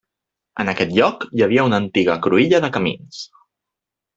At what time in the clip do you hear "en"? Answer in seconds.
0.63-0.71